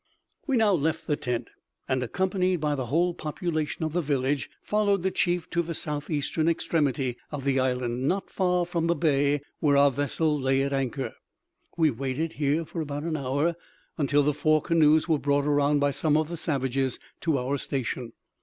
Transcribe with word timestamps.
We 0.47 0.57
now 0.57 0.73
left 0.73 1.05
the 1.05 1.15
tent, 1.15 1.51
and, 1.87 2.01
accompanied 2.01 2.55
by 2.55 2.73
the 2.73 2.87
whole 2.87 3.13
population 3.13 3.83
of 3.85 3.93
the 3.93 4.01
village, 4.01 4.49
followed 4.63 5.03
the 5.03 5.11
chief 5.11 5.47
to 5.51 5.61
the 5.61 5.75
southeastern 5.75 6.49
extremity 6.49 7.17
of 7.31 7.43
the 7.43 7.59
island, 7.59 8.07
nor 8.07 8.23
far 8.25 8.65
from 8.65 8.87
the 8.87 8.95
bay 8.95 9.41
where 9.59 9.77
our 9.77 9.91
vessel 9.91 10.39
lay 10.41 10.63
at 10.63 10.73
anchor. 10.73 11.13
We 11.77 11.91
waited 11.91 12.33
here 12.33 12.65
for 12.65 12.81
about 12.81 13.03
an 13.03 13.15
hour, 13.15 13.55
until 13.95 14.23
the 14.23 14.33
four 14.33 14.59
canoes 14.59 15.07
were 15.07 15.19
brought 15.19 15.45
around 15.45 15.77
by 15.77 15.91
some 15.91 16.17
of 16.17 16.29
the 16.29 16.35
savages 16.37 16.97
to 17.19 17.37
our 17.37 17.59
station. 17.59 18.13